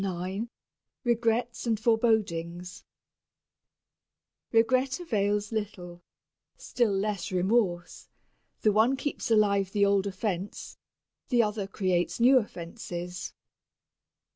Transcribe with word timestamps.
IX 0.03 0.47
REGRETS 1.03 1.67
AND 1.67 1.79
FOREBODINGS 1.79 2.83
Regret 4.51 4.99
avails 4.99 5.51
little 5.51 6.01
still 6.57 6.91
less 6.91 7.31
remorse 7.31 8.09
the 8.61 8.71
one 8.71 8.97
keeps 8.97 9.29
alive 9.29 9.71
the 9.73 9.85
old 9.85 10.07
offense, 10.07 10.79
the 11.29 11.43
other 11.43 11.67
creates 11.67 12.19
new 12.19 12.39
offenses. 12.39 13.35